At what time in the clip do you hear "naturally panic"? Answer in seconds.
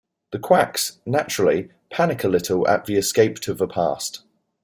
1.05-2.23